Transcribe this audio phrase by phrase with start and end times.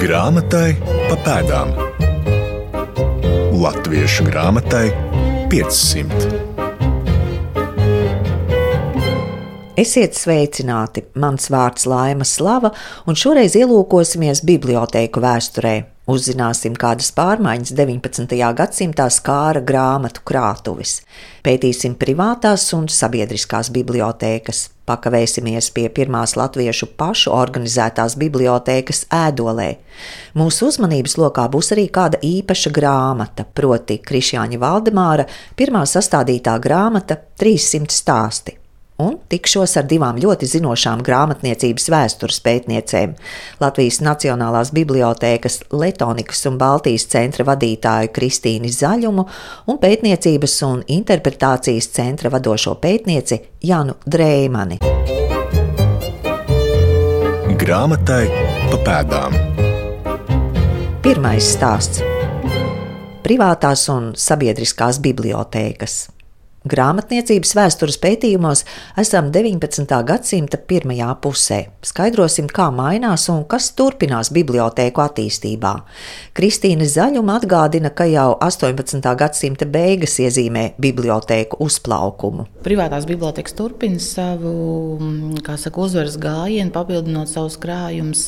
[0.00, 1.74] Grāmatai pa pēdām.
[3.60, 4.86] Latviešu grāmatai
[5.52, 6.30] 500.
[9.76, 11.04] Esiet sveicināti!
[11.20, 12.72] Mans vārds Laima Slava,
[13.04, 15.74] un šoreiz ielūkosimies bibliotēku vēsturē.
[16.10, 18.34] Uzzināsim, kādas pārmaiņas 19.
[18.58, 20.96] gadsimtā skāra grāmatu krātuvis.
[21.46, 24.64] Pētīsim privātās un sabiedriskās bibliotēkas.
[24.90, 29.68] Pakavēsimies pie pirmās latviešu pašu organizētās bibliotēkas ēdolē.
[30.40, 38.00] Mūsu uzmanības lokā būs arī kāda īpaša grāmata, proti Krišjāņa Valdemāra pirmā sastādītā grāmata 300
[38.00, 38.59] stāsti
[39.00, 43.14] un tikšos ar divām ļoti zinošām grāmatniecības vēstures pētniecēm-
[43.62, 49.26] Latvijas Nacionālās bibliotēkas Letonikas un Baltijas centra vadītāju Kristīnu Zaļumu
[49.66, 54.78] un pētniecības un interpretācijas centra vadošo pētnieci Janu Dreimani.
[57.60, 58.24] Grāmatai
[58.70, 59.34] pa pēdām.
[61.02, 62.00] Pirmais stāsts-
[63.24, 66.19] privātās un sabiedriskās bibliotēkas.
[66.68, 68.66] Grāmatniecības vēstures pētījumos
[69.00, 69.94] esam 19.
[70.04, 71.60] gadsimta pirmajā pusē.
[71.88, 75.70] Skaidrosim, kā mainās un kas turpinās bibliotēku attīstībā.
[76.36, 79.00] Kristīna Zaļuma atgādina, ka jau 18.
[79.22, 82.44] gadsimta beigas iezīmē bibliotēku uzplaukumu.
[82.60, 84.52] Privātās bibliotekas turpina savu
[85.40, 88.26] saka, uzvaras gājienu, papildinot savus krājumus,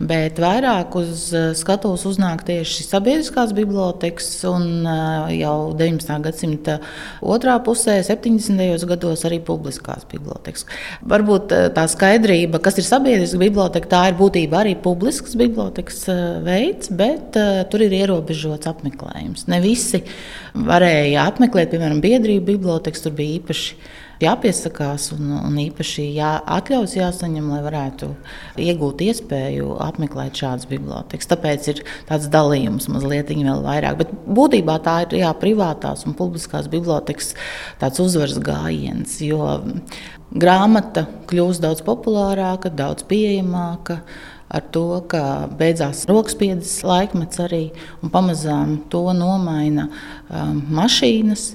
[0.00, 6.16] bet vairāk uz eh, skatuves uznāk tieši sabiedriskās bibliotekas un eh, jau 19.
[6.24, 6.80] gadsimta
[7.20, 8.86] otrā pusē pusē, 70.
[8.88, 10.64] gados arī publiskās bibliotekas.
[11.10, 16.22] Varbūt eh, tā skaidrība, kas ir sabiedriska biblioteka, tā ir būtībā arī publisks bibliotekas eh,
[16.44, 19.48] veids, bet uh, tur ir ierobežots apmeklējums.
[19.50, 20.04] Ne visi
[20.54, 23.78] varēja apmeklēt, piemēram, biedrību bibliotekas, tur bija īpaši
[24.24, 28.10] jāpiesakās un, un īpaši jā, atļaus jāsaņem, lai varētu
[28.64, 31.30] iegūt iespēju apmeklēt šādas bibliotekas.
[31.30, 34.00] Tāpēc ir tāds dalījums mazliet vēl vairāk.
[34.02, 37.34] Bet būtībā tā ir jā, privātās un publiskās bibliotekas
[38.02, 39.18] uzvaras gājiens.
[39.24, 39.54] Jo
[40.34, 44.00] grāmata kļūst daudz populārāka, daudz pieejamāka
[44.54, 47.64] ar to, ka beidzās rokspiedas laikmets arī
[48.02, 51.54] un pamazām to nomaina um, mašīnas.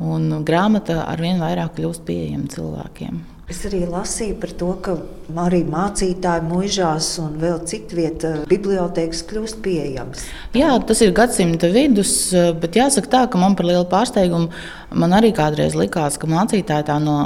[0.00, 3.20] Un grāmata arvien vairāk kļūst pieejama cilvēkiem.
[3.50, 4.92] Es arī lasīju par to, ka
[5.42, 10.28] arī mācītāji mūžās un vēl citu vietu bibliotekas kļūst pieejamas.
[10.54, 12.12] Jā, tas ir gadsimta vidus,
[12.62, 14.50] bet jāsaka tā, ka man par lielu pārsteigumu
[14.94, 17.16] man arī kādreiz likās, ka mācītāji tā no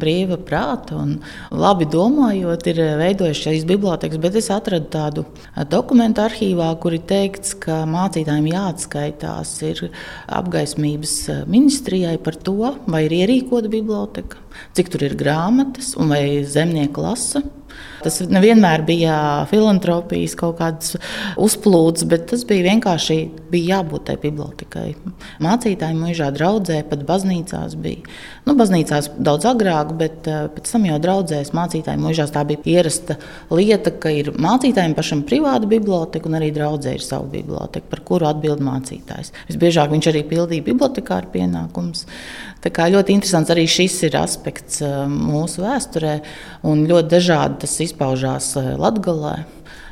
[0.00, 1.16] brīva prāta un
[1.54, 5.26] labi domājot, ir veidojuši šīs bibliotekas, bet es atradu tādu
[5.70, 9.84] dokumentu arhīvā, kur ir teikts, ka mācītājiem jāatskaitās ir
[10.40, 11.16] apgaismības
[11.50, 14.42] ministrijai par to, vai ir ierīkota biblioteka,
[14.76, 17.42] cik tur ir grāmatas un vai zemnieki lasa.
[18.04, 19.14] Tas nevienmēr bija
[19.50, 20.96] filantropijas kaut kāds
[21.40, 23.18] uzplūds, bet tas bija vienkārši
[23.50, 24.86] bija jābūt tai bibliotekai.
[25.44, 28.04] Mācītāji mūžā draudzē, pat baznīcās bija.
[28.46, 33.18] Nu, baznīcās daudz agrāk, bet pēc tam jau draudzēs mācītāji mūžās tā bija ierasta
[33.52, 38.28] lieta, ka ir mācītājiem pašam privāta biblioteka un arī draudzē ir sava biblioteka, par kuru
[38.30, 39.32] atbild mācītājs.
[39.50, 42.06] Visbiežāk viņš arī pildīja bibliotekāra pienākumus.
[42.62, 46.14] Tā kā ļoti interesants arī šis ir aspekts mūsu vēsturē
[46.66, 49.42] un ļoti dažādi tas izpaužās eh, Latvijā.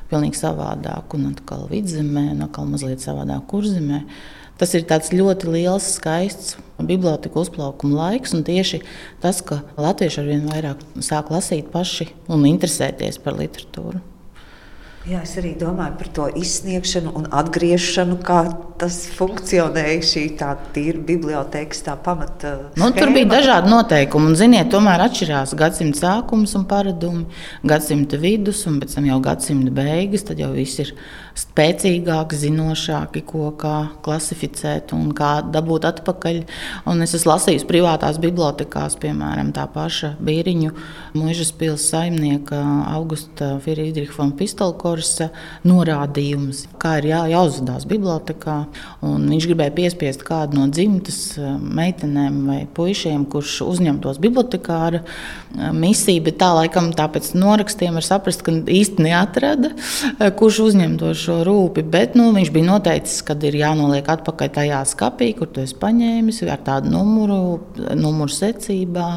[0.07, 4.05] Pilnīgi savādāk, un atkal vidzemē, un atkal mazliet savādāk kurzemē.
[4.57, 8.85] Tas ir ļoti liels, skaists biblioteka uzplaukuma laiks, tieši
[9.21, 14.01] tas, ka latvieši ar vien vairāk sāk lasīt paši un interesēties par literatūru.
[15.07, 18.41] Jā, es arī domāju par to izsniegšanu un atgriešanu, kā
[18.81, 20.01] tas funkcionēja.
[20.03, 20.49] Šī tā
[20.83, 22.57] ir bibliotekas tā pamata.
[22.75, 27.23] Nu, tur bija dažādi noteikumi, un, ziniet, tomēr atšķirās gadsimta sākums un paradumi,
[27.63, 30.27] gadsimta vidus un pēc tam jau gadsimta beigas.
[30.27, 30.91] Tad jau viss ir
[31.37, 33.75] spēcīgāki, zinošāki, ko kā
[34.05, 36.43] klasificēt un kā dabūt atpakaļ.
[36.89, 40.73] Un es esmu lasījis privātās bibliotekās, piemēram, tā paša Bīriņu
[41.17, 42.59] mūžas pilsētas saimnieka
[42.93, 45.29] Augusta Friedricha von Pistolkorsa
[45.67, 48.57] norādījums, kā ir jā, jāuzvedās bibliotekā.
[49.07, 55.71] Un viņš gribēja piespiest kādu no dzimtas eh, meitenēm vai puišiem, kurš uzņemtos bibliotekāra eh,
[55.77, 59.73] misiju, bet tā laikam tāpēc norakstiem var saprast, ka īsti neatrada,
[60.17, 64.81] eh, kurš uzņemtos šo rūpi, bet nu, viņš bija noteicis, ka ir jānoliek atpakaļ tajā
[64.89, 67.41] skapī, kur tu esi paņēmis ar tādu numuru,
[67.99, 69.09] numuru secībā.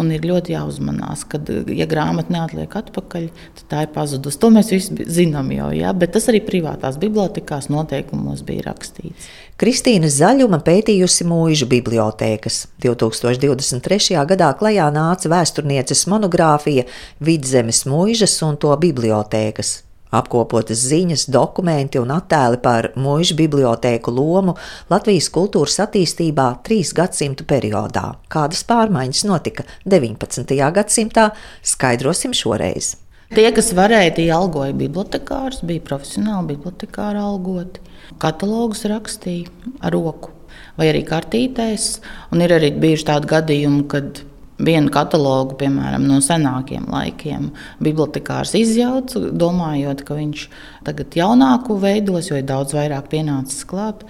[0.00, 1.38] Un ir ļoti jāuzmanās, ka,
[1.70, 3.28] ja grāmata neatliek atpakaļ,
[3.60, 4.40] tad tā ir pazudusi.
[4.42, 5.94] To mēs visi zinām jau, ja?
[5.94, 9.30] bet tas arī privātās bibliotekās noteikumos bija rakstīts.
[9.60, 12.64] Kristīna Zaļuma pētījusi mūžu bibliotēkas.
[12.82, 14.18] 2023.
[14.34, 16.88] gadā klajā nāca vēsturnieces monogrāfija
[17.22, 19.76] Vidzemes mūžas un to bibliotēkas.
[20.14, 24.54] Apkopotas ziņas, dokumenti un attēli par mūža bibliotēku lomu
[24.92, 28.12] Latvijas kultūras attīstībā trīs gadsimtu periodā.
[28.32, 30.54] Kādas pārmaiņas notika 19.
[30.78, 31.30] gadsimtā,
[31.62, 32.94] skaidrosim šoreiz.
[33.34, 37.82] Tie, kas varēja, tie algoja bibliotekārus, bija profesionāli bibliotekāri algoti.
[38.22, 39.50] Katalogus rakstīja
[39.82, 40.30] ar roku
[40.78, 41.88] vai arī kartītēs.
[42.34, 44.22] Un ir arī bijuši tādi gadījumi, kad
[44.58, 47.50] vienu katalogu, piemēram, no senākiem laikiem,
[47.82, 50.46] bibliotekārs izjauca, domājot, ka viņš
[50.86, 54.04] tagad jaunāku veidos, jo ir daudz vairāk pienācis klāt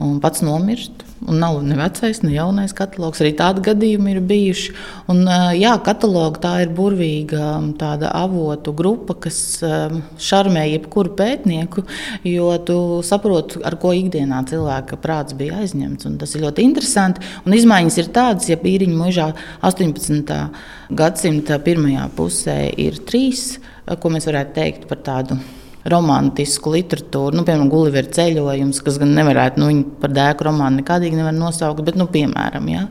[0.00, 1.04] un pats nomirst.
[1.24, 3.20] Un nav ne vecais, ne jaunais katalogs.
[3.22, 4.74] Arī tādi gadījumi ir bijuši.
[5.12, 5.22] Un,
[5.56, 9.38] jā, kataloga tā ir burvīga tāda avotu grupa, kas
[10.20, 11.86] šarmē jebkuru pētnieku,
[12.28, 16.10] jo tu saproti, ar ko ikdienā cilvēka prāts bija aizņemts.
[16.20, 17.24] Tas ir ļoti interesanti.
[17.46, 19.32] Un izmaiņas ir tādas, ja īriņa mūžā
[19.64, 20.38] 18.
[20.92, 23.54] gadsimta pirmajā pusē ir trīs,
[23.86, 25.40] ko mēs varētu teikt par tādu
[25.90, 29.68] romantisku literatūru, nu, piemēram, Gulliveru ceļojums, kas gan nevarētu nu,
[30.00, 32.86] par dēku romānu nekādīgi nevar nosaukt, bet, nu, piemēram, ja,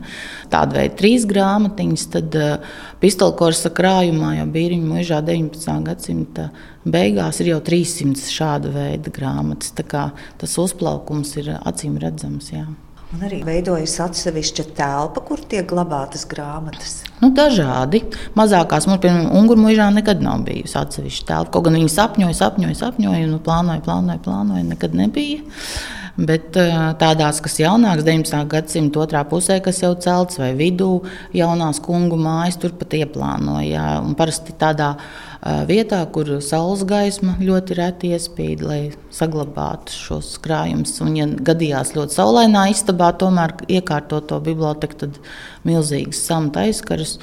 [0.52, 5.76] tāda veida trīs grāmatiņas, tad uh, pistolkorsa krājumā jau bija viņa mūžā 19.
[5.88, 6.48] gadsimta
[6.84, 9.74] beigās ir jau 300 šāda veida grāmatas.
[9.74, 12.52] Tas uzplaukums ir acīm redzams.
[12.54, 12.68] Jā.
[13.14, 16.96] Un arī veidojas atsevišķa telpa, kur tiek glabātas grāmatas.
[17.20, 18.00] Nu, dažādi.
[18.34, 21.52] Mazākās, mums, piemēram, Unguru mūžā nekad nav bijusi atsevišķa telpa.
[21.54, 25.44] Kaut gan viņi sapņoja, sapņoja, sapņoja, nu, plānoja, plānoja, plānoja, nekad nebija.
[26.18, 26.58] Bet
[26.98, 28.42] tādās, kas jaunākas, 19.
[28.50, 33.86] gadsimta otrā pusē, kas jau celts vai vidū, jaunās kungu mājas, turpat ieplānoja.
[34.18, 34.96] Parasti tādā
[35.68, 38.78] vietā, kur saules gaisma ļoti reti iespīd, lai
[39.12, 40.96] saglabātu šos krājumus.
[41.04, 45.18] Un, ja gadījās ļoti saulainā istabā, tomēr iekārtot to biblioteku, tad
[45.68, 47.18] milzīgas samta aizkaras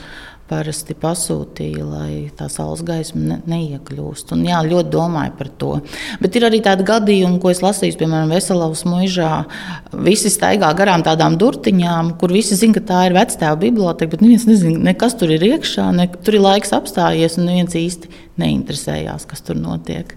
[0.51, 4.33] parasti pasūtīja, lai tā saules gaisma ne, neiekļūst.
[4.35, 5.71] Un, jā, ļoti domāju par to.
[6.21, 9.31] Bet ir arī tādi gadījumi, ko es lasīju, piemēram, Veselavas mūžā.
[10.07, 14.47] Visi staigā garām tādām durtiņām, kur visi zina, ka tā ir vectēva biblioteka, bet neviens
[14.49, 18.11] nezina, ne kas tur ir iekšā, ne tur ir laiks apstājies, un neviens īsti
[18.41, 20.15] neinteresējās, kas tur notiek.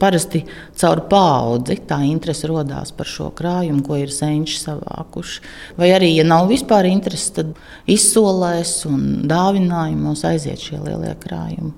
[0.00, 0.42] Parasti
[0.80, 5.44] caur paudzi tā interese radās par šo krājumu, ko ir senči savākuši.
[5.78, 7.54] Vai arī, ja nav vispār interesi, tad
[7.90, 11.72] izsolēs un dāvinājumos aiziet šie lielie krājumi.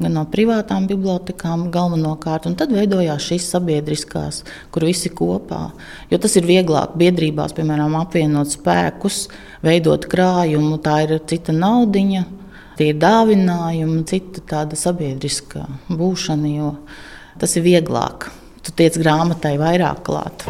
[0.00, 4.38] Gan no privātām bibliotekām, galvenokārt, un tad veidojās šīs sabiedriskās,
[4.72, 5.66] kur visi kopā.
[6.08, 9.26] Jo tas ir vieglāk biedrībās, piemēram, apvienot spēkus,
[9.60, 12.24] veidot krājumu, tā ir cita naudiņa,
[12.80, 16.70] tie ir dāvinājumi, cita tāda sabiedriskā būšana, jo
[17.40, 18.30] tas ir vieglāk.
[18.64, 20.46] Tu tiec grāmatai vairāk klāt.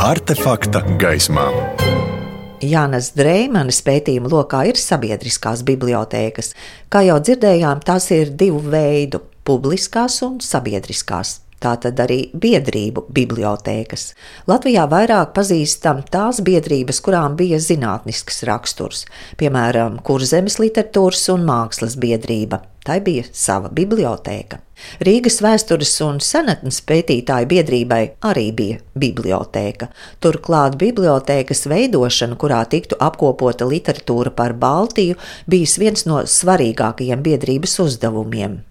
[0.00, 1.48] Artefakta gaismā.
[2.60, 6.52] Jānis Dreimanis pētījuma lokā ir sabiedriskās bibliotēkas.
[6.92, 14.10] Kā jau dzirdējām, tās ir divu veidu- publiskās un sabiedriskās tātad arī biedrību bibliotēkas.
[14.50, 19.04] Latvijā vairāk pazīstam tās biedrības, kurām bija zinātnisks raksturs,
[19.40, 22.62] piemēram, Kurzemes literatūras un mākslas biedrība.
[22.80, 24.56] Tā bija sava bibliotēka.
[25.04, 29.90] Rīgas vēstures un senatnes pētītāju biedrībai arī bija bibliotēka.
[30.24, 38.62] Turklāt bibliotēkas veidošana, kurā tiktu apkopota literatūra par Baltiju, bijis viens no svarīgākajiem biedrības uzdevumiem.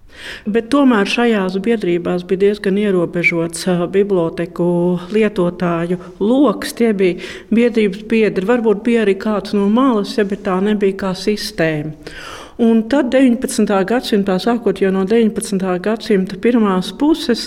[0.50, 4.68] Bet tomēr šajās biedrībās bija diezgan ierobežots biblioteku
[5.14, 6.76] lietotāju lokus.
[6.80, 7.20] Tie bija
[7.54, 8.50] biedrības biedri.
[8.50, 11.96] Varbūt bija arī kāds no malas, ja, tā nebija kā sistēma.
[12.60, 13.70] Un tad 19.
[13.88, 15.64] gadsimtā, sākot jau no 19.
[15.80, 17.46] gadsimta pirmās puses,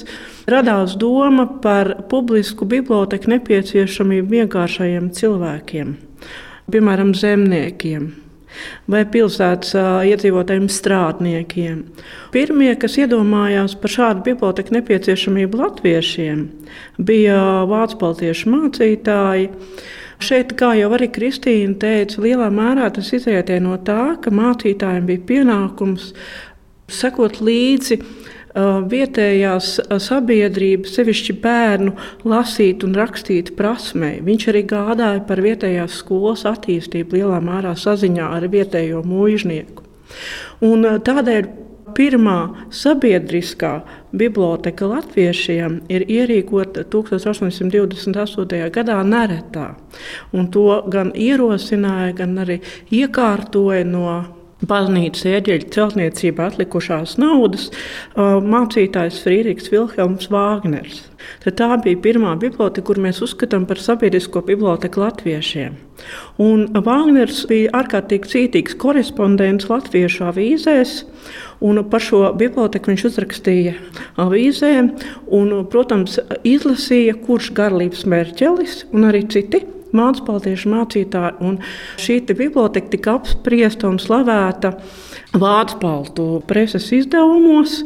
[0.49, 5.95] radās doma par publisku biblioteku nepieciešamību vienkāršajiem cilvēkiem,
[6.73, 8.09] piemēram, zemniekiem
[8.91, 9.75] vai pilsētas
[10.09, 11.81] iedzīvotājiem strādniekiem.
[12.35, 16.47] Pirmie, kas iedomājās par šādu biblioteku nepieciešamību latviešiem,
[16.99, 17.41] bija
[17.71, 19.51] vācu baltiešu mācītāji.
[20.23, 25.27] Šeit, kā jau arī Kristīna teica, lielā mērā tas izrietēja no tā, ka mācītājiem bija
[25.33, 26.13] pienākums
[26.93, 27.99] sekot līdzi
[28.55, 31.95] vietējās sabiedrības, sevišķi bērnu
[32.29, 34.21] lasīt un rakstīt prasmei.
[34.25, 39.89] Viņš arī gādāja par vietējās skolas attīstību lielā mērā saziņā ar vietējo mūžnieku.
[40.69, 41.49] Un tādēļ
[41.97, 43.73] pirmā sabiedriskā
[44.17, 48.69] biblioteka latviešiem ir ierīkota 1828.
[48.73, 49.67] gadā Neretā.
[50.33, 52.61] Un to gan ierosināja, gan arī
[52.93, 57.71] iekārtoja no baznīcas ieģeļa celtniecībā atlikušās naudas
[58.17, 61.03] mācītājs Friedrichs Vilhelms Vāgners.
[61.45, 65.77] Tad tā bija pirmā biblioteka, kur mēs uzskatām par sabiedrisko biblioteku latviešiem.
[66.43, 70.97] Un Vāgners bija ārkārtīgi cītīgs korespondents latviešu avīzēs.
[71.63, 73.77] Un par šo biblioteku viņš uzrakstīja
[74.23, 74.73] avīzē,
[75.31, 79.63] un, protams, izlasīja, kurš garlības mērķelis un arī citi
[79.97, 81.39] mācītājiešu mācītāji.
[81.45, 81.59] Un
[82.01, 84.75] šī biblioteka tika apspriesta un slavēta
[85.39, 87.81] vācu paltu preses izdevumos.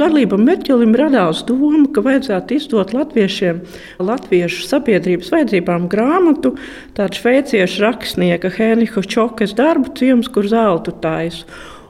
[0.00, 3.60] Garlībam Merķelim radās doma, ka vajadzētu izdot latviešiem,
[4.02, 6.54] latviešu sabiedrības vajadzībām grāmatu,
[6.96, 11.46] tādu šveiciešu rakstnieka Hēniha Čokas darbu ciemos, kur zeltu taisu.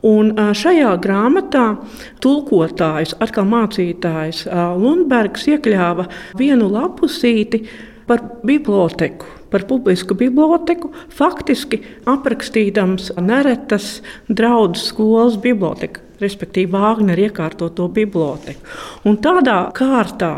[0.06, 1.64] Un šajā grāmatā
[2.24, 4.46] tulkotājs, atkal mācītājs
[4.80, 6.08] Lundbergs iekļāva
[6.40, 7.66] vienu lapusīti
[8.08, 18.60] par biblioteku par publisku biblioteku, faktiski aprakstīdams neretas draudzes skolas biblioteku, respektīvi Vāģneru iekārtoto biblioteku.
[19.08, 20.34] Un tādā kārtā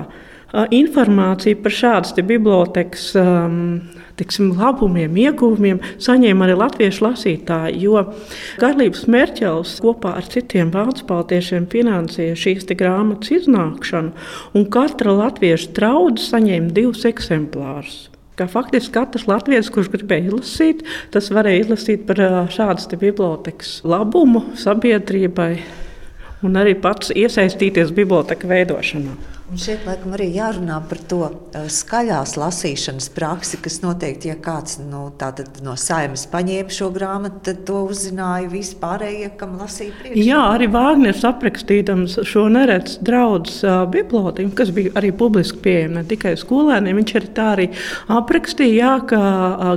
[0.53, 3.81] informāciju par šādas bibliotekas um,
[4.21, 7.83] tiksim, labumiem, ieguvumiem saņēma arī latviešu lasītāji.
[7.87, 8.05] Jo
[8.61, 14.13] Garlības Merķels kopā ar citiem vācu baltiešiem finansēja šīs grāmatas iznākšanu,
[14.57, 18.12] un katra latviešu draudzene saņēma divus eksemplārus.
[18.39, 20.81] Kā faktiski katrs latviečs, kurš gribēja izlasīt,
[21.13, 22.21] tas varēja izlasīt par
[22.53, 25.53] šādas bibliotekas labumu sabiedrībai
[26.43, 29.32] un arī pats iesaistīties biblioteka veidošanā.
[29.53, 34.79] Un šeit laikam arī jārunā par to uh, skaļās lasīšanas praksi, kas noteikti, ja kāds
[34.81, 35.03] nu,
[35.61, 40.23] no saimas paņēma šo grāmatu, tad to uzzināja vispārējie, kam lasīja priekšā.
[40.25, 46.07] Jā, arī Vāgners aprakstīdams šo neredz draudzes uh, biblioteku, kas bija arī publiski pieejama ne
[46.09, 47.69] tikai skolēniem, viņš arī tā arī
[48.17, 49.21] aprakstīja, jā, ka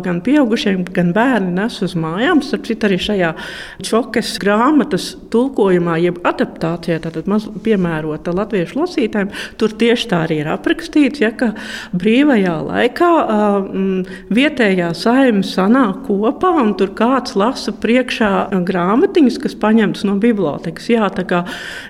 [0.08, 3.34] gan pieaugušiem, gan bērni nes uz mājām, starp citu arī šajā
[3.92, 10.48] čokas grāmatas tulkojumā, jeb adaptācijā, tātad maz piemērota latviešu lasītājiem, Tur tieši tā arī ir
[10.54, 11.48] aprakstīts, ja, ka
[11.98, 18.30] brīvajā laikā um, vietējā saima sanāk kopā un tur kāds lasa priekšā
[18.68, 20.92] grāmatiņas, kas paņemtas no bibliotekas.
[20.94, 21.40] Jā, kā,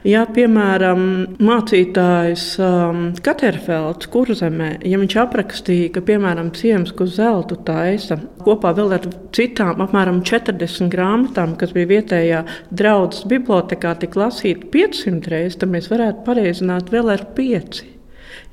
[0.07, 1.03] ja, piemēram,
[1.43, 8.95] mācītājs um, Katerfelds kurzemē, ja viņš aprakstīja, ka piemēram ciems, ko zeltu taisa kopā vēl
[9.01, 12.41] ar citām apmēram 40 grāmatām, kas bija vietējā
[12.71, 17.91] draudzes bibliotekā, tika lasīta 500 reizes, tad mēs varētu pareizināt vēl ar 5 pieci.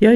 [0.03, 0.11] Ja,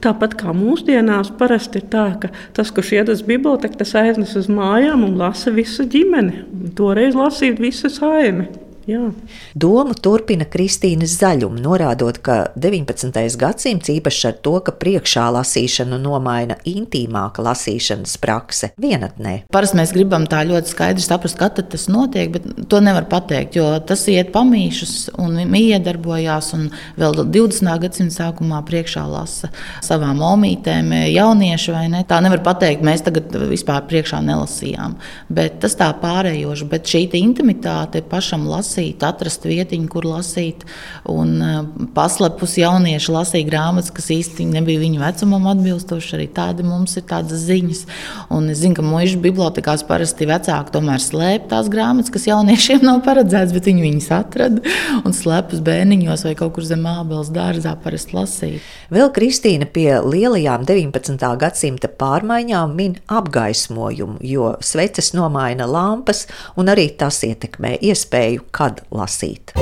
[0.00, 4.48] tāpat kā mūsdienās, parasti ir tā, ka tas, kurš iet uz biblioteku, tas aiznes uz
[4.48, 6.46] mājām un lasa visa ģimene.
[6.76, 8.48] Toreiz lasīja visa saime.
[8.88, 9.10] Jā.
[9.52, 13.12] Domu turpina Kristīnas Zaļuma, norādot, ka 19.
[13.36, 19.34] gadsimts īpaši ar to, ka priekšā lasīšanu nomaina intīmāka lasīšanas prakse vienatnē.
[19.52, 23.66] Parasti mēs gribam tā ļoti skaidri saprast, kad tas notiek, bet to nevar pateikt, jo
[23.84, 27.68] tas iet pamīšus un iedarbojās, un vēl 20.
[27.84, 29.52] gadsimta sākumā priekšā lasa
[29.84, 32.02] savām omītēm jaunieši vai ne.
[32.08, 34.96] Tā nevar pateikt, mēs tagad vispār priekšā nelasījām,
[35.28, 40.64] bet tas tā pārējoši, bet šī intimitāte pašam lasīt lasīt, atrast vietiņu, kur lasīt.
[41.08, 41.62] Un eh,
[41.94, 46.14] paslepus jaunieši lasīja grāmatas, kas īsti nebija viņu vecumam atbilstoši.
[46.16, 47.84] Arī tādi mums ir tādas ziņas.
[48.30, 53.02] Un es zinu, ka mūža bibliotekās parasti vecāki tomēr slēp tās grāmatas, kas jauniešiem nav
[53.06, 54.62] paredzētas, bet viņi viņus atrada
[55.04, 58.62] un slēpjas bērniņos vai kaut kur zem ābeles dārzā parasti lasīja.
[58.94, 61.26] Vēl Kristīna pie lielajām 19.
[61.40, 66.26] gadsimta pārmaiņām min apgaismojumu, jo sveces nomaina lampas
[66.58, 69.54] un arī tas ietekmē iespēju, kā kad lasīt.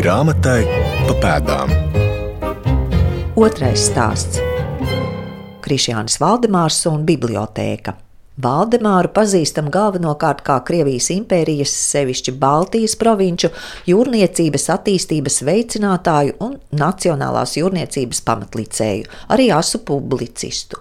[0.00, 0.60] Grāmatai
[1.08, 1.72] pa pēdām.
[3.40, 4.38] Otrais stāsts-
[5.64, 7.96] Krišjānis Valdemārs un bibliotēka.
[8.40, 13.50] Valdemāru pazīstam galvenokārt kā Krievijas impērijas, sevišķi Baltijas provinču,
[13.90, 20.80] jūrniecības attīstības veicinātāju un Nacionālās jūrniecības pamatlicēju, arī asu publicistu.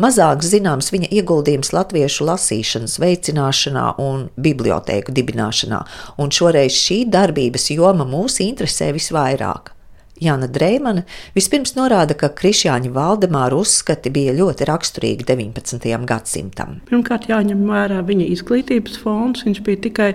[0.00, 5.82] Mazāk zināms viņa ieguldījums latviešu lasīšanas veicināšanā un bibliotēku dibināšanā,
[6.18, 9.74] un šoreiz šī darbības joma mūs interesē visvairāk.
[10.22, 11.04] Jāna Dreimana
[11.36, 15.86] vispirms norāda, ka Krišjāņa Valdemāra uzskati bija ļoti raksturīgi 19.
[16.08, 16.78] gadsimtam.
[16.88, 19.44] Pirmkārt, jāņem vērā viņa izglītības fonds.
[19.46, 20.08] Viņš bija tikai,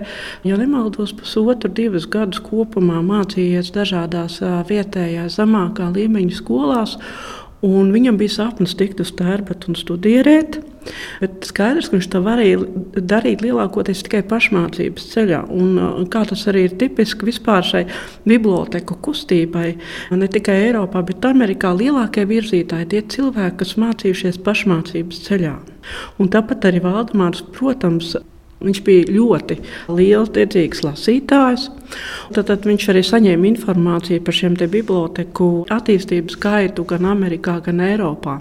[0.44, 6.98] ja nemaldos, pusotru, divus gadus kopumā mācījies dažādās vietējās zemākā līmeņa skolās.
[7.64, 10.60] Un viņam bija sapnis tikt uz tērpatu un studēt.
[11.22, 12.58] Bet skaidrs, ka viņš to varēja
[13.08, 15.40] darīt lielākoties tikai pašmācības ceļā.
[15.54, 15.78] Un,
[16.12, 17.84] kā tas arī ir tipiski vispār šai
[18.28, 19.70] biblioteku kustībai,
[20.12, 25.56] ne tikai Eiropā, bet Amerikā lielākie virzītāji tie cilvēki, kas mācījušies pašmācības ceļā.
[26.20, 28.12] Un tāpat arī Valdemārs, protams,
[28.64, 29.58] Viņš bija ļoti
[29.92, 31.68] liels, dedzīgs lasītājs.
[32.34, 38.38] Tad, tad viņš arī saņēma informāciju par šiem biblioteku attīstības gaitu gan Amerikā, gan Eiropā.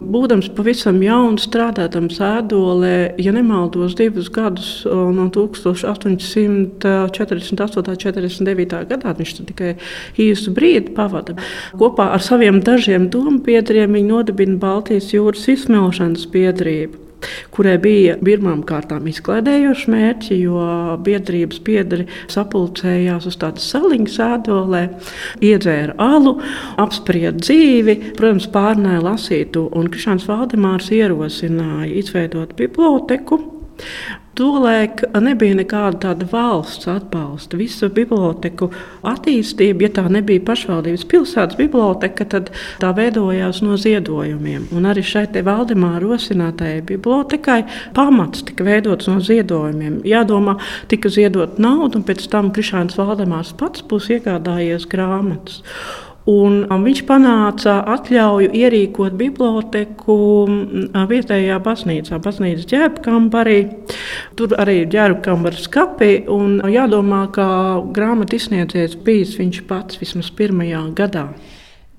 [0.00, 7.44] Būdams pavisam jauns, strādājot sēdolē, ja nemaldos, divus gadus no 1848.
[7.44, 7.50] un
[8.06, 8.80] 49.
[8.94, 9.74] gadā, viņš tikai
[10.16, 11.36] īsu brīdi pavada.
[11.76, 17.09] Kopā ar saviem dažiem domu biedriem viņi nodibina Baltijas jūras izsmelšanas biedrību
[17.54, 20.64] kurai bija pirmām kārtām izklaidējošs mērķi, jo
[21.04, 24.82] biedrības biedri sapulcējās uz tādas saliņas ēdolē,
[25.50, 26.36] iedzēra alu,
[26.80, 33.59] apsprieda dzīvi, protams, pārnēja lasītu, un Krišāns Valdemārs ierosināja izveidot biblioteku.
[34.38, 37.58] Tolēk nebija nekāda tāda valsts atbalsta.
[37.60, 38.70] Visu biblioteku
[39.04, 44.68] attīstību, ja tā nebija pašvaldības pilsētas biblioteka, tad tā veidojās no ziedojumiem.
[44.72, 47.60] Un arī šai Valdemāra rosinātajai bibliotekai
[47.96, 50.00] pamats tika veidots no ziedojumiem.
[50.08, 50.56] Jādomā,
[50.88, 55.60] tika ziedot naudu, un pēc tam Krišāns Valdemārs pats būs iegādājies grāmatas.
[56.30, 63.58] Un um, viņš panāca atļauju ierīkot biblioteku mm, vietējā baznīcā, baznīcas ģērbkambarī.
[64.38, 66.10] Tur arī ir ģērbkambara skapi.
[66.70, 67.46] Jādomā, ka
[67.96, 71.24] grāmatu izsniedzējs bijis viņš pats vismaz pirmajā gadā.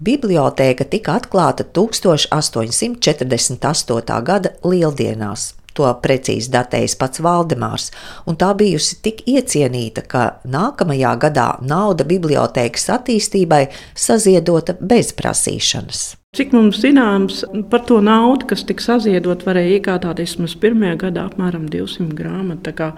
[0.02, 4.22] Bibliotēka tika atklāta 1848.
[4.26, 5.61] gada Lieldienās.
[5.78, 7.90] To precīzi datējis pats Valdemārs,
[8.28, 16.02] un tā bijusi tik iecienīta, ka nākamajā gadā nauda bibliotēkas attīstībai saziedota bez prasīšanas.
[16.36, 21.68] Cik mums zināms par to naudu, kas tika saziedot, varēja iegādāties mums pirmajā gadā apmēram
[21.72, 22.92] 200 grāmatu.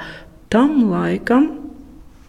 [0.54, 1.50] Tam laikam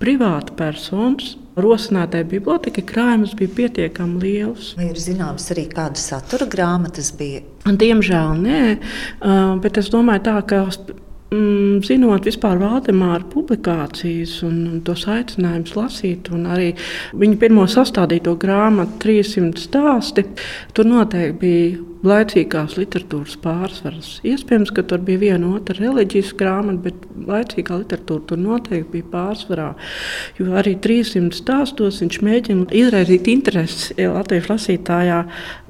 [0.00, 4.72] privāta personas rosinātai bibliotekai krājums bija pietiekami liels.
[4.78, 7.44] Vai ir zināms arī kāda satura grāmatas bija?
[7.64, 8.60] Diemžēl nē,
[9.62, 16.30] bet es domāju tā, ka mm, zinot vispār Valdemāra publikācijas un, un tos aicinājumus lasīt,
[16.34, 16.72] un arī
[17.14, 20.26] viņa pirmo sastādīto grāmatu, 300 stāsti,
[20.76, 24.18] tur noteikti bija laicīgās literatūras pārsvars.
[24.26, 29.68] Iespējams, ka tur bija viena otra reliģiska grāmata, bet laicīgā literatūra tur noteikti bija pārsvarā.
[30.38, 35.20] Jo arī 300 stāstos viņš mēģina izraisīt interesi latviešu lasītājā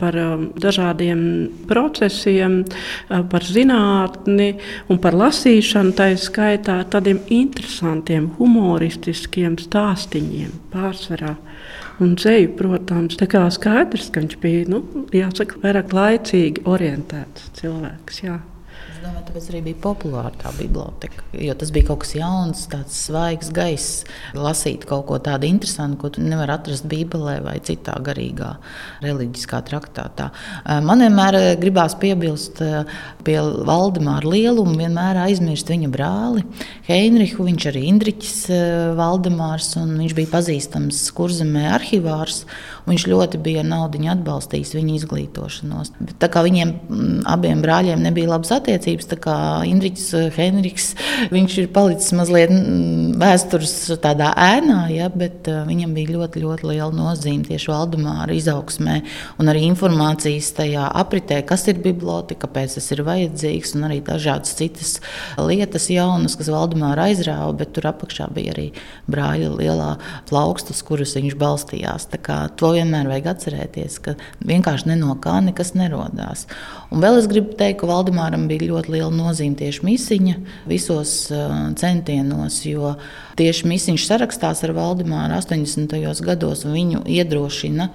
[0.01, 1.25] par um, dažādiem
[1.71, 4.55] procesiem, uh, par zinātni
[4.91, 11.37] un par lasīšanu, tā skaitā tādiem interesantiem, humoristiskiem stāstiņiem pārsvarā
[12.03, 13.19] un dzēju, protams.
[13.21, 14.83] Tā kā skaidrs, ka viņš bija nu,
[15.15, 18.25] jāsaka, vairāk laicīgi orientēts cilvēks.
[18.25, 18.41] Jā
[19.05, 21.25] domāju, tāpēc arī bija populāra tā biblioteka.
[21.45, 24.05] Jo tas bija kaut kas jauns, tāds svaigs gaiss,
[24.37, 28.55] lasīt kaut ko tādu interesantu, ko tu nevari atrast Bībelē vai citā garīgā,
[29.05, 30.31] reliģiskā traktātā.
[30.65, 32.95] Eh, man vienmēr eh, gribās piebilst eh,
[33.27, 33.37] pie
[33.69, 36.45] Valdemāra lielumu, vienmēr aizmirst viņa brāli
[36.89, 37.45] Heinrichu.
[37.45, 38.39] Viņš arī Indriķis
[38.99, 42.45] Valdemārs, un viņš bija pazīstams kurzemē arhivārs.
[42.85, 45.95] Viņš ļoti bija naudu atbalstījis viņa izglītošanos.
[45.97, 50.91] Bet, tā kā viņiem mm, abiem brāļiem nebija labas attiecības, tā kā Indričs eh, Henriks,
[51.33, 53.73] viņš ir palicis mazliet mm, vēstures
[54.05, 58.99] tādā ēnā, ja, bet uh, viņam bija ļoti, ļoti liela nozīme tieši Valdemāra izaugsmē
[59.41, 64.53] un arī informācijas tajā apritē, kas ir biblioteka, kāpēc tas ir vajadzīgs un arī dažādas
[64.59, 64.99] citas
[65.41, 68.69] lietas jaunas, kas Valdemāra aizrāva, bet tur apakšā bija arī
[69.09, 69.91] brāļa lielā
[70.29, 72.11] plaukstas, kurus viņš balstījās.
[72.13, 76.47] Tā kā to vienmēr vajag atcerēties, ka vienkārši no kā nekas nerodās.
[76.95, 80.35] Un vēl es gribu teikt, ka Valdemāram bija ļoti liela nozīme tieši misiņa
[80.71, 81.15] visos
[81.81, 82.93] centienos, jo
[83.41, 85.97] tieši misiņš sarakstās ar Valdemāru 80.
[86.23, 87.89] gados un viņu iedrošina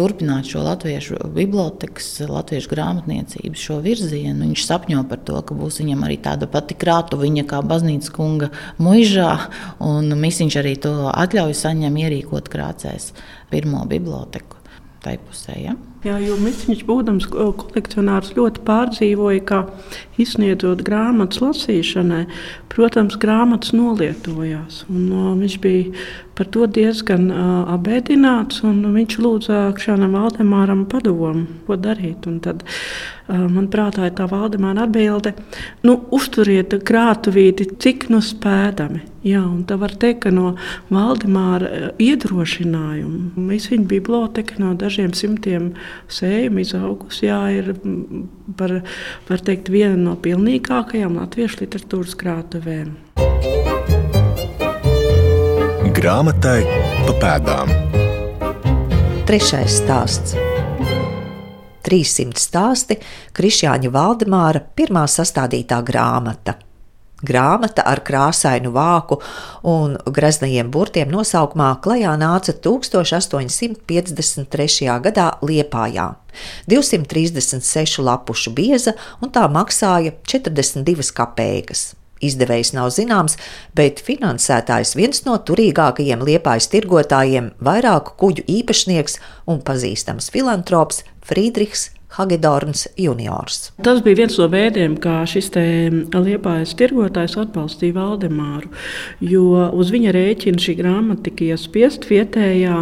[0.00, 4.48] turpināt šo latviešu bibliotekas, latviešu grāmatniecības šo virzienu.
[4.48, 8.48] Viņš sapņo par to, ka būs viņam arī tāda pati krātuviņa kā baznīcas kunga
[8.80, 9.30] muižā,
[9.84, 13.12] un misiņš arī to atļauju saņem ierīkot krācēs
[13.52, 14.60] pirmo biblioteku
[15.04, 15.56] tai pusē.
[15.60, 15.76] Ja?
[16.02, 19.58] Jā, jo Miciņš, būdams kolekcionārs, ļoti pārdzīvoja, ka
[20.18, 22.24] izsniedzot grāmatas lasīšanai,
[22.72, 24.80] protams, grāmatas nolietojās.
[24.90, 26.02] Un, uh, viņš bija
[26.34, 32.26] par to diezgan uh, abēdināts, viņš lūdza Kšānam Valdemāram padomu, ko darīt.
[32.30, 35.34] Un tad, uh, man prātā ir tā Valdemāra atbilde,
[35.86, 39.02] nu, uzturiet krātuvīti, cik nu spēdami.
[39.22, 40.56] Jā, un tā var teikt, ka no
[40.90, 45.70] Valdemāra iedrošinājuma viss viņa biblioteka no dažiem simtiem
[46.10, 47.28] sējuma izaugusi.
[47.28, 47.70] Jā, ir
[48.58, 48.80] par,
[49.28, 52.96] var teikt, viena no pilnīgākajām latviešu literatūras krātuvēm.
[56.02, 56.64] Grāmatai
[57.06, 57.70] pa pēdām.
[59.22, 60.34] Trešais stāsts.
[61.86, 62.98] 300 stāsti
[63.38, 66.58] Krišjāņa Valdemāra pirmā sastādītā grāmata.
[67.22, 69.22] Grāmata ar krāsainu vāku
[69.62, 74.98] un greznajiem burtiem nosaukumā klajā nāca 1853.
[75.06, 76.18] gadā Liepājā.
[76.66, 82.01] 236 lapušu bieza un tā maksāja 42 kapeikas.
[82.22, 83.38] Izdevējs nav zināms,
[83.78, 89.18] bet finansētājs viens no turīgākajiem liepājas tirgotājiem, vairāku kuģu īpašnieks
[89.50, 93.70] un pazīstams filantrops Friedrichs Hagedorns juniors.
[93.82, 95.48] Tas bija viens no veidiem, kā šis
[96.12, 98.68] liepājas tirgotājs atbalstīja Valdemāru,
[99.24, 102.76] jo uz viņa rēķina šī grāmata tika iespiest vietējā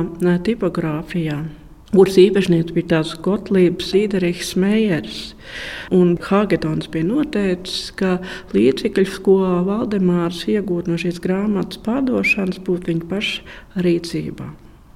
[0.46, 1.44] tipogrāfijā
[1.90, 5.20] kuras īpašnieks bija tāds Gotlības Zīderīgs Meijers.
[6.30, 8.18] Hāgetons bija noteicis, ka
[8.54, 14.50] līdzekļus, ko Valdemārs iegūtu no šīs grāmatas pārdošanas, būtu viņa paša rīcībā.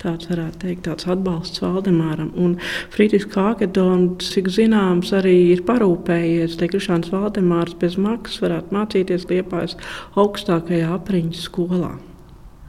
[0.05, 2.29] Tāds varētu teikt, tāds atbalsts Valdemāram.
[2.37, 2.59] Un
[2.93, 9.79] Friedrichs Hāgetons, cik zināms, arī ir parūpējies, lai Krišāns Valdemārs bez maksas varētu mācīties Liepājas
[10.21, 11.95] augstākajā apriņķa skolā.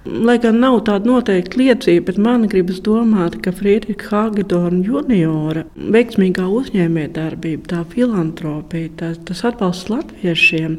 [0.06, 6.46] Lai gan nav tāda noteikta liecība, bet man gribas domāt, ka Friedriča Hagedorna juniora veiksmīgā
[6.46, 10.76] uzņēmējdarbība, tā filantropija, tā, tas atbalsts latviešiem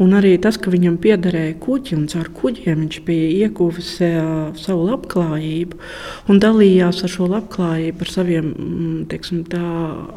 [0.00, 3.90] un arī tas, ka viņam piederēja kuģi un caur kuģiem viņš bija ieguvis
[4.62, 5.76] savu labklājību
[6.32, 9.60] un dalījās ar šo labklājību, ar saviem mm, teiksim, tā,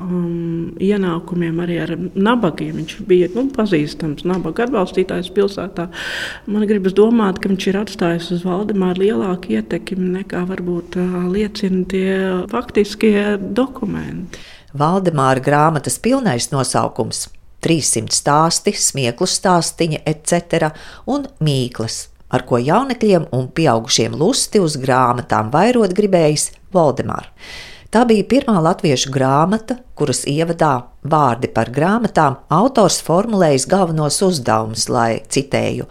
[0.07, 2.79] um, ienākumiem, arī ar nabagiem.
[2.79, 5.89] Viņš bija nu, pazīstams nabaga atbalstītājs pilsētā.
[6.47, 10.97] Man gribas domāt, ka viņš ir atstājis uz valsts Valdemāra lielāka ietekme nekā varbūt
[11.33, 12.17] liecina tie
[12.51, 14.41] faktiskie dokumenti.
[14.77, 17.27] Valdemāra grāmatas pilnais nosaukums-
[17.65, 20.71] 300 stāsti, smieklu stāstīņi, etc.
[21.07, 27.29] un mīklas, ar ko jaunekļiem un pieaugušiem lusti uz grāmatām vairot gribējis Valdemārs.
[27.93, 35.21] Tā bija pirmā latviešu grāmata, kuras ievadā vārdi par grāmatām autors formulējis galvenos uzdevumus, lai
[35.29, 35.85] citēju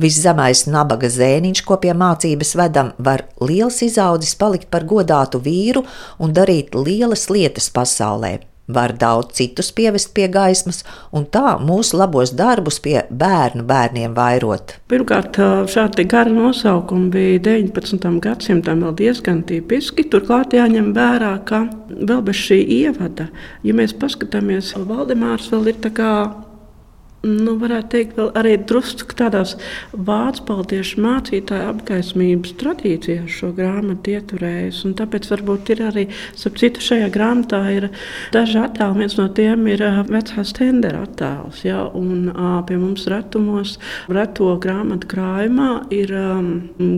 [0.00, 5.84] Viszemais nabaga zēniņš, ko pie mācības vedam, var liels izaudzis palikt par godātu vīru
[6.18, 8.38] un darīt lielas lietas pasaulē.
[8.72, 10.80] Var daudz citus pievest pie gaismas,
[11.12, 14.76] un tā mūsu labos darbus pie bērnu bērniem vairot.
[14.88, 15.36] Pirmkārt,
[15.68, 18.06] šādi gari nosaukumi bija 19.
[18.22, 20.06] gadsimtam vēl diezgan tipiski.
[20.08, 23.28] Turklāt jāņem vērā, ka vēl bez šī ievada,
[23.66, 26.14] ja mēs paskatāmies, Valdemārs vēl ir tā kā
[27.22, 29.54] nu, varētu teikt, arī drusku tādās
[29.92, 34.82] vācu paldiešu mācītāju apgaismības tradīcijās šo grāmatu ieturējis.
[34.98, 36.06] Tāpēc varbūt ir arī,
[36.38, 37.88] starp citu, šajā grāmatā ir
[38.34, 39.02] daži attēli.
[39.02, 41.62] Viens no tiem ir vecā stendera attēls.
[41.66, 41.84] Ja?
[41.98, 42.30] Un
[42.66, 43.76] pie mums retumos,
[44.10, 46.50] reto grāmatu krājumā ir um,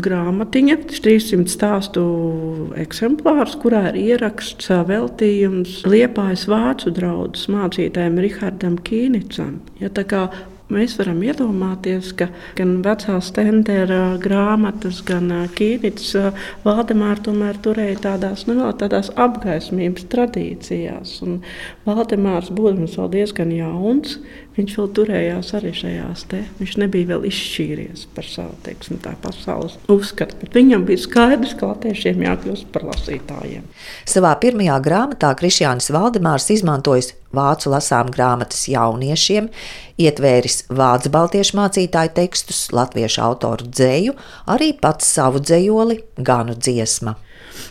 [0.04, 2.04] grāmatiņa, 300 stāstu
[2.80, 9.58] eksemplārs, kurā ir ieraksts veltījums Liepājas vācu draudzes mācītājiem Rihardam Kīnicam.
[9.82, 10.28] Ja, kā
[10.72, 16.14] Mēs varam iedomāties, ka gan vecā stendera grāmatas, gan Kīnits
[16.64, 21.18] Valdemāra tomēr turēja tādās, nu, tādās apgaismības tradīcijās.
[21.26, 21.42] Un
[21.84, 24.16] Valdemārs, būdams vēl diezgan jauns,
[24.56, 26.42] viņš vēl turējās arī šajās te.
[26.60, 32.22] Viņš nebija vēl izšķīries par savu teiksim, pasaules uzskatu, bet viņam bija skaidrs, ka latviešiem
[32.26, 33.66] jākļūst par lasītājiem.
[34.08, 39.50] Savā pirmajā grāmatā Krišjānis Valdemārs izmantojis vācu lasām grāmatas jauniešiem,
[40.00, 44.14] ietvēris vācu baltiešu mācītāju tekstus, latviešu autoru dzēju,
[44.54, 47.18] arī pats savu dzējoli, ganu dziesmu.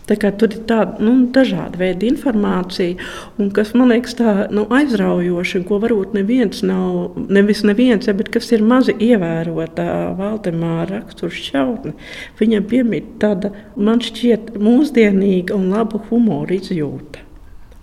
[0.08, 2.98] Tur ir tāda nu, dažāda veida informācija,
[3.40, 8.52] un kas man liekas tā, nu, aizraujoša, ko varbūt neviens nav, nevis neviens, bet kas
[8.56, 9.88] ir mazi ievērota
[10.20, 11.96] Valdemāra rakstura šķautne.
[12.40, 17.33] Viņam piemīt tāda, man šķiet, mūsdienīga un laba humora izjūta.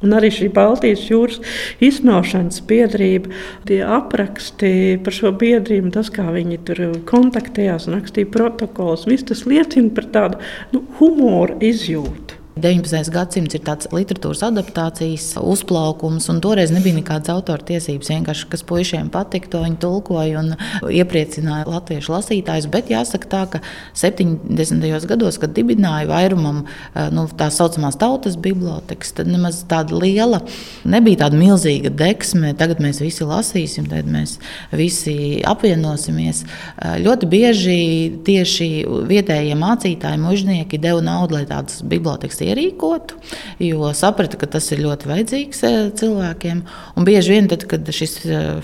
[0.00, 1.40] Un arī šī Baltijas jūras
[1.84, 3.32] izsmelšanas biedrība,
[3.68, 4.72] tie apraksti
[5.04, 10.08] par šo biedrību, tas, kā viņi tur kontaktējās un rakstīja protokols, viss tas liecina par
[10.14, 10.40] tādu
[10.72, 12.29] nu, humoru izjūtu.
[12.58, 13.12] 19.
[13.14, 18.10] gadsimts ir tāds literatūras adaptācijas uzplaukums, un toreiz nebija nekādas autora tiesības.
[18.10, 20.56] Vienkārši kas puišiem patika, to viņi tulkoja un
[20.90, 22.66] iepriecināja latviešu lasītājus.
[22.72, 23.60] Bet jāsaka tā, ka
[23.94, 25.06] 70.
[25.10, 30.42] gados, kad dibināja vairumam eh, nu, tā saucamās tautas bibliotekas, tad nemaz tāda liela,
[30.82, 32.52] nebija tāda milzīga deksme.
[32.58, 34.40] Tagad mēs visi lasīsim, tad mēs
[34.74, 36.42] visi apvienosimies.
[36.42, 37.78] Eh, ļoti bieži
[38.26, 38.70] tieši
[39.14, 43.18] vietējie mācītāji, mužnieki deva naudu, lai tādas bibliotekas ierīkotu,
[43.62, 45.62] jo saprata, ka tas ir ļoti vajadzīgs
[46.00, 46.62] cilvēkiem.
[46.98, 48.16] Un bieži vien, tad, kad šis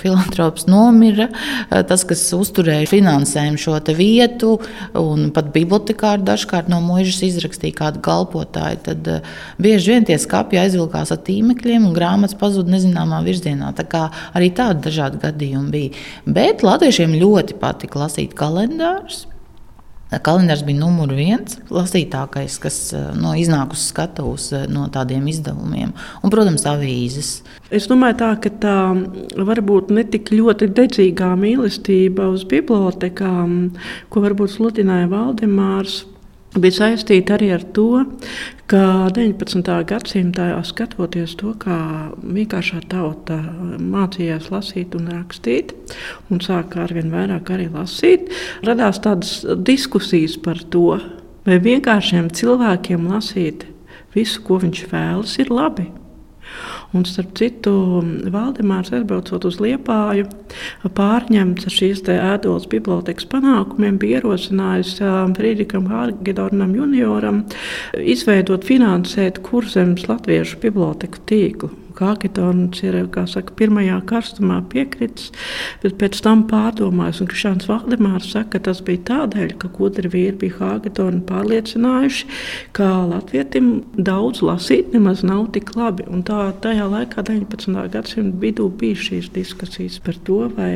[0.02, 1.28] filantrops nomira,
[1.68, 4.56] tas, kas uzturēja finansējumu šo vietu,
[4.98, 9.10] un pat bibliotekāri dažkārt no mūžas izrakstīja kādu galpotāju, tad
[9.62, 13.72] bieži vien tie skāpji aizvilkās ar tīmekļiem un grāmatas pazuda nezināmā virzienā.
[13.76, 16.04] Tā kā arī tādi dažādi gadījumi bija.
[16.26, 19.26] Bet latviešiem ļoti patika lasīt kalendārus.
[20.06, 25.90] Kalendārs bija numurs viens lasītākais, kas eh, no iznāk uz skatuves eh, no tādiem izdevumiem.
[26.22, 27.40] Un, protams, avīzes.
[27.74, 28.76] Es domāju, tā, ka tā
[29.34, 33.56] varbūt ne tik ļoti dedzīgā mīlestība uz bibliotekām,
[34.12, 36.04] ko varbūt sludināja Valdemārs
[36.62, 38.04] bija saistīta arī ar to,
[38.70, 39.62] ka 19.
[39.88, 41.78] gadsimtā skatoties to, kā
[42.22, 43.38] vienkāršā tauta
[43.82, 45.74] mācījās lasīt un rakstīt,
[46.30, 48.32] un sāka arvien vairāk arī lasīt,
[48.66, 50.98] radās tādas diskusijas par to,
[51.46, 53.68] vai vienkāršiem cilvēkiem lasīt
[54.16, 55.90] visu, ko viņš vēlas, ir labi.
[56.96, 57.72] Un, starp citu,
[58.32, 60.28] Valdemārs aizbraucot uz Liepāju,
[60.96, 64.94] pārņemts ar šīs ēdolas bibliotekas panākumiem, bija ierosinājis
[65.36, 67.42] Friedrikam Hārgedornam junioram
[68.00, 71.72] izveidot, finansēt kurzemes latviešu biblioteku tīklu.
[72.00, 72.98] Hāgetons ir
[73.30, 75.32] saka, pirmajā karstumā piekritis,
[75.82, 77.22] bet pēc tam pārdomājis.
[77.22, 82.30] Un Krišāns Valdemārs saka, ka tas bija tādēļ, ka gudri vīri bija Hāgetonu pārliecinājuši,
[82.76, 86.06] ka latvietim daudz lasīt nemaz nav tik labi.
[86.08, 87.76] Un tā tajā laikā, 19.
[87.92, 90.72] gadsimta vidū, bija šīs diskusijas par to, vai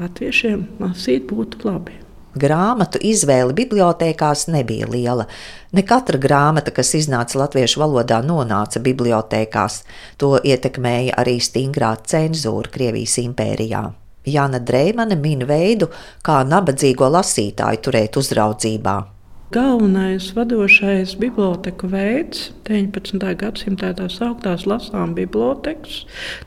[0.00, 2.03] latviešiem lasīt būtu labi.
[2.34, 5.28] Grāmatu izvēle bibliotekās nebija liela.
[5.72, 9.84] Ne katra grāmata, kas iznāca latviešu valodā, nonāca bibliotekās.
[10.18, 13.86] To ietekmēja arī stingrā cenzūra Krievijas impērijā.
[14.26, 15.90] Jāna Dreimane min veidu,
[16.24, 19.13] kā nabadzīgo lasītāju turēt uzraudzībā.
[19.54, 23.20] Galvenais vadošais biblioteku veids 19.
[23.38, 26.00] gadsimtā tā sauktās lasām bibliotekas.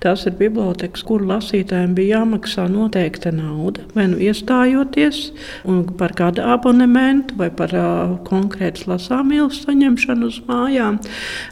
[0.03, 5.21] Tās ir bibliotekas, kur lasītājiem bija jāmaksā noteikta nauda, vai nu iestājoties
[6.01, 10.99] par kādu abonementu vai par uh, konkrētas lasāmīlas saņemšanu uz mājām.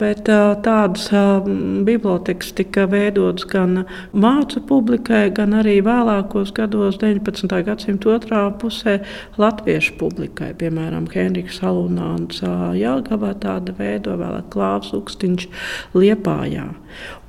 [0.02, 1.46] Bet uh, tādas uh,
[1.88, 7.48] bibliotekas tika veidotas gan mācu publikai, gan arī vēlākos gados 19.
[7.70, 8.98] gadsimta otrā pusē
[9.40, 11.45] latviešu publikai, piemēram, Henriks.
[11.46, 15.46] Rīgas Alunāns Jālgavā tāda veido, vēl Klāvs Ukstiņš
[15.94, 16.74] Liepājā.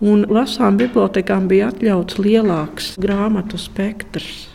[0.01, 4.47] Un lasām bibliotekām bija atļauts lielāks grāmatu spektrs.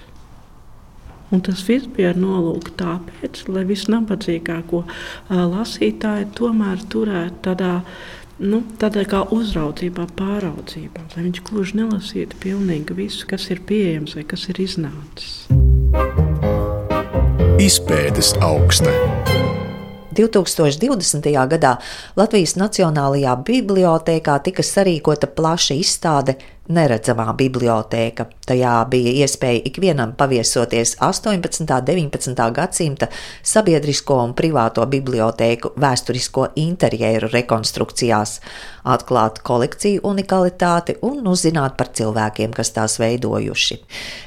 [1.33, 4.83] Un tas viss bija ar nolūku tāpēc, lai visnabadzīgāko
[5.31, 7.79] lasītāju tomēr turētu tādā
[8.43, 14.27] nu, tādā kā uzraudzībā, pāraudzībā, lai viņš gluži nelasītu pilnīgi visu, kas ir pieejams vai
[14.29, 15.47] kas ir iznācis.
[17.63, 18.91] Izpētes augsta.
[20.19, 21.29] 2020.
[21.53, 21.77] gadā
[22.19, 26.35] Latvijas Nacionālajā bibliotekā tika sarīkota plaša izstāde
[26.71, 28.27] neredzamā bibliotēka.
[28.47, 31.63] Tajā bija iespēja ikvienam paviesoties 18.
[31.63, 32.45] un 19.
[32.55, 33.09] gadsimta
[33.43, 38.39] sabiedrisko un privāto bibliotēku vēsturisko interjeru rekonstrukcijās,
[38.85, 43.81] atklāt kolekciju unikalitāti un uzzināt par cilvēkiem, kas tās veidojuši.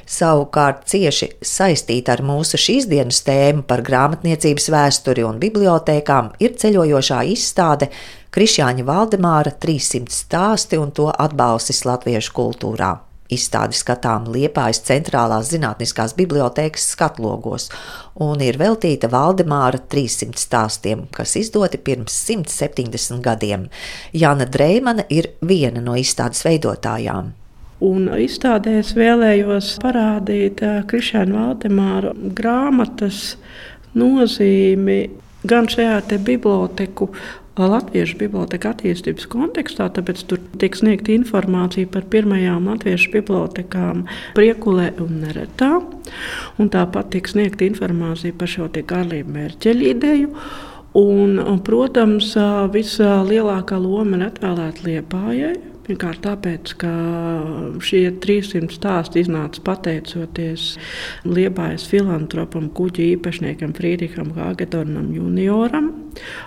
[0.06, 7.24] Savukārt cieši saistīta ar mūsu šīs dienas tēmu par grāmatniecības vēsturi un bibliotēkām ir ceļojošā
[7.32, 7.90] izstāde
[8.36, 12.90] Krišjāņa Valdemāra 300 stāsti un to atbalstis latviešu kultūrā.
[13.32, 17.70] Izstādi skatām Liepājas centrālās zinātniskās bibliotēkas skatlogos
[18.20, 23.64] un ir veltīta Valdemāra 300 stāstiem, kas izdoti pirms 170 gadiem.
[24.12, 27.32] Jāna Dreimana ir viena no izstādes veidotājām.
[27.88, 30.60] Un izstādē es vēlējos parādīt
[30.92, 33.38] Krišāna Valdemāra grāmatas
[33.96, 35.00] nozīmi
[35.48, 37.14] gan šajā biblioteku
[37.56, 44.04] Latviešu biblioteka attīstības kontekstā, tāpēc tur tiek sniegta informācija par pirmajām latviešu bibliotekām
[44.36, 45.70] Priekulē un Neretā.
[46.60, 50.32] Un tāpat tiek sniegta informācija par šo Karlību mērķeļu ideju.
[50.96, 52.30] Un, un, protams,
[52.72, 56.88] vislielākā loma ir atvēlēta Liepājai, Pirmkārt, tāpēc, ka
[57.86, 60.62] šie 300 stāsti iznāca pateicoties
[61.22, 65.86] Liepājas filantropam, kuģa īpašniekam Friedriham Hāgetornam junioram.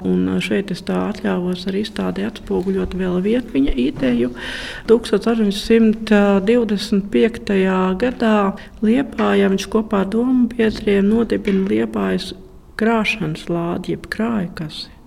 [0.04, 4.30] Un šeit es tā atļāvos arī izstādē atspoguļot vēl vienu viņa ideju.
[4.92, 7.56] 1825.
[8.04, 8.36] gadā
[8.84, 12.36] Liepājā viņš kopā ar domu biedriem nodibina Liepājas
[12.80, 14.99] krāšanas lādi, jeb krājkasi.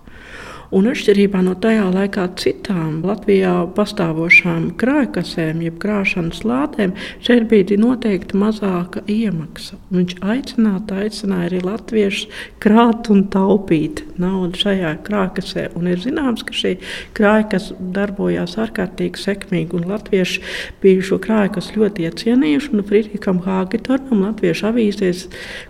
[0.73, 8.39] Un atšķirībā no tajā laikā citām Latvijā pastāvošām krājkasēm, jeb krāšanas lādēm, šeit bija noteikti
[8.41, 9.77] mazāka iemaksa.
[9.93, 15.67] Viņš aicināja, aicināja arī latviešus krāt un taupīt naudu šajā krājkasē.
[15.77, 16.73] Un ir zināms, ka šī
[17.19, 20.41] krājkas darbojās ārkārtīgi sekmīgi, un latvieši
[20.81, 22.81] bija šo krājkas ļoti iecienījuši.
[22.89, 25.27] Friedrikam Hāgetornam latviešu avīzēs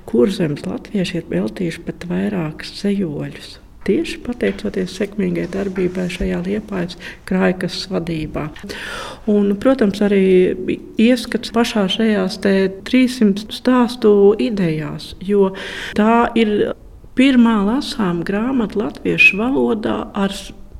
[0.07, 3.57] kurzems latvieši ir veltījuši pat vairākus zejoļus.
[3.83, 6.95] Tieši pateicoties sekmīgai darbībai šajā liepājas
[7.27, 8.45] krājkas vadībā.
[9.31, 10.23] Un, protams, arī
[11.01, 15.51] ieskats pašā šajās 300 stāstu idejās, jo
[15.99, 16.73] tā ir
[17.19, 20.33] pirmā lasām grāmata latviešu valodā ar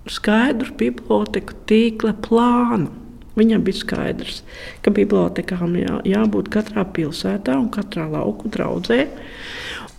[0.09, 2.91] skaidru biblioteku tīkla plānu.
[3.33, 4.43] Viņam bija skaidrs,
[4.85, 9.07] ka bibliotekām jā, jābūt katrā pilsētā un katrā lauku draudzē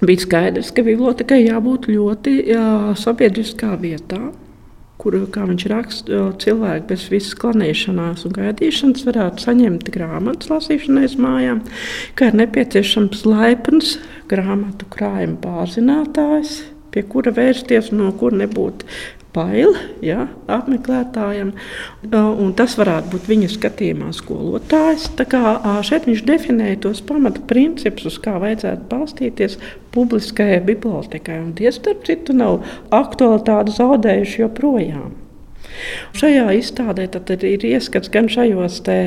[0.08, 2.64] bija skaidrs, ka bibliotekai jābūt ļoti jā,
[2.98, 4.20] sabiedriskā vietā.
[5.00, 11.64] Kur, kā viņš raksta, cilvēki bez visas klanēšanās un gaidīšanas varētu saņemt grāmatas lasīšanai mājām,
[12.16, 13.96] ka ir nepieciešams laipns
[14.30, 16.60] grāmatu krājuma pārzinātājs,
[16.94, 18.86] pie kura vērsties, no kura nebūtu
[19.34, 21.52] bail ja, apmeklētājiem.
[22.58, 25.08] Tas varētu būt viņa skatījumā skolotājs.
[25.88, 29.58] Šeit viņš definēja tos pamata principus, uz kā vajadzētu balstīties
[29.94, 31.40] publiskajai bibliotekai.
[31.42, 32.62] Un tie, starp citu, nav
[32.94, 35.23] aktualitāti zaudējuši joprojām.
[36.14, 37.08] Šajā izstādē
[37.48, 38.98] ir ieskats gan šajos te,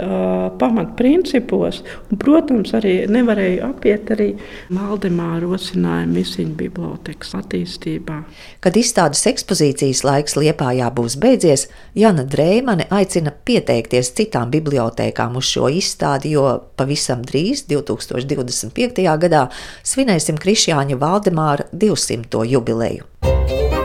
[0.00, 4.30] uh, pamatprincipos, un, protams, arī nevarēju apiet arī
[4.72, 8.20] Valdemāra rosinājumu Misiņu bibliotekas attīstībā.
[8.64, 15.68] Kad izstādes ekspozīcijas laiks Liepājā būs beidzies, Jana Dreimane aicina pieteikties citām bibliotekām uz šo
[15.72, 16.46] izstādi, jo
[16.78, 19.04] pavisam drīz, 2025.
[19.26, 19.46] gadā,
[19.84, 22.46] svinēsim Krišjāņa Valdemāra 200.
[22.54, 23.83] jubileju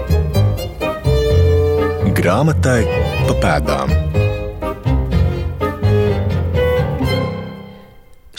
[2.20, 2.82] grāmatai
[3.28, 3.92] pa pēdām.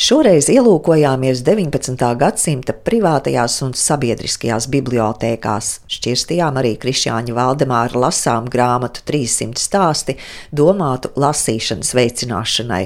[0.00, 1.96] Šoreiz ielūkojāmies 19.
[2.20, 5.68] gadsimta privātajās un sabiedriskajās bibliotēkās.
[5.92, 10.16] Šķirstījām arī Krišāņa Valdemāra lasām grāmatu 300 stāsti,
[10.52, 12.82] domātu lasīšanas veicināšanai.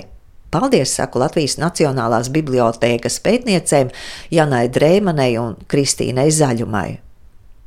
[0.54, 3.90] Paldies, saku Latvijas Nacionālās bibliotēkas pētniecēm
[4.34, 6.90] Janai Drēmanai un Kristīnai Zaļumai.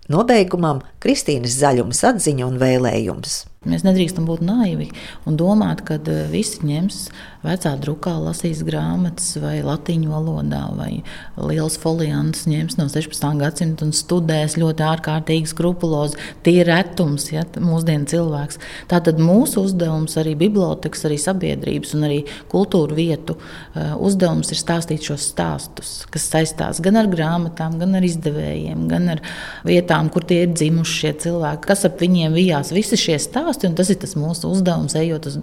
[0.08, 3.42] Nobeigumam Kristīnas Zaļumas atziņa un vēlējums.
[3.68, 4.90] Mēs nedrīkstam būt naivi
[5.28, 7.02] un domāt, ka eh, visi ņems
[7.48, 11.04] vecā drukā, lasīs grāmatas vai latīņu valodā, vai
[11.38, 13.28] liels foliants ņems no 16.
[13.40, 16.20] gadsimta un studēs ļoti ārkārtīgi skrupulozi.
[16.46, 18.60] Tie ir retums, ja mūsdienu cilvēks.
[18.92, 22.20] Tātad mūsu uzdevums, arī bibliotekas, arī sabiedrības un arī
[22.52, 28.06] kultūra vietu eh, uzdevums ir stāstīt šos stāstus, kas saistās gan ar grāmatām, gan ar
[28.08, 29.24] izdevējiem, gan ar
[29.68, 32.74] vietām, kur tie ir dzimuši šie cilvēki, kas ap viņiem vijās.
[32.76, 33.76] Visi šie stāsti stāsti.
[33.76, 35.40] Tas ir tas mūsu uzdevums, ejot uz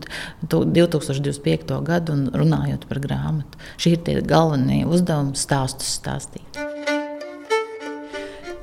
[0.48, 1.82] 2025.
[1.84, 3.58] gadu un runājot par grāmatu.
[3.76, 6.60] Šie ir tie galvenie uzdevumi, stāstus stāstīt.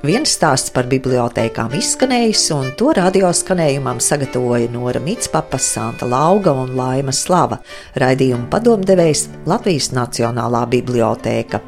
[0.01, 7.13] Viens stāsts par bibliotekām izskanējis, un to radioskanējumam sagatavoja Nora Mitspapa, Santa Lauga un Laima
[7.13, 7.59] Slava,
[8.01, 11.61] raidījuma padomdevējs Latvijas Nacionālā bibliotēka.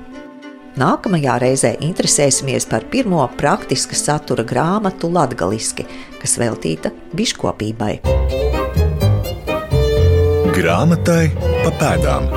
[0.82, 5.86] Nākamajā reizē interesēsimies par pirmo praktiska satura grāmatu latgaliski,
[6.24, 7.94] kas veltīta biškopībai.
[10.54, 12.30] Grāmatai pa pēdām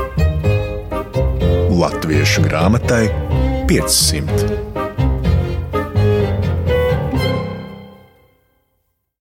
[1.77, 3.05] Latviešu grāmatai
[3.68, 4.66] 500.